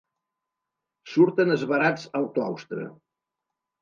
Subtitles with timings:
[1.11, 2.89] Surten esverats al claustre.